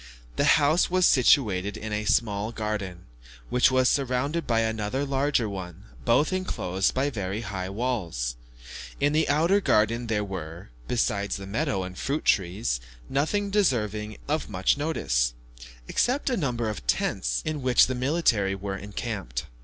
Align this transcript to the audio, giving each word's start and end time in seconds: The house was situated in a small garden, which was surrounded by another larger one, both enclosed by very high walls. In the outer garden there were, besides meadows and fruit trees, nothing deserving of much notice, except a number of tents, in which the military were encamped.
The 0.35 0.57
house 0.57 0.89
was 0.89 1.05
situated 1.05 1.77
in 1.77 1.93
a 1.93 2.05
small 2.05 2.51
garden, 2.51 3.05
which 3.51 3.69
was 3.69 3.87
surrounded 3.87 4.47
by 4.47 4.61
another 4.61 5.05
larger 5.05 5.47
one, 5.47 5.83
both 6.05 6.33
enclosed 6.33 6.95
by 6.95 7.11
very 7.11 7.41
high 7.41 7.69
walls. 7.69 8.35
In 8.99 9.13
the 9.13 9.29
outer 9.29 9.61
garden 9.61 10.07
there 10.07 10.23
were, 10.23 10.71
besides 10.87 11.37
meadows 11.37 11.85
and 11.85 11.95
fruit 11.95 12.25
trees, 12.25 12.79
nothing 13.09 13.51
deserving 13.51 14.17
of 14.27 14.49
much 14.49 14.75
notice, 14.75 15.35
except 15.87 16.31
a 16.31 16.35
number 16.37 16.67
of 16.67 16.87
tents, 16.87 17.43
in 17.45 17.61
which 17.61 17.85
the 17.85 17.93
military 17.93 18.55
were 18.55 18.75
encamped. 18.75 19.45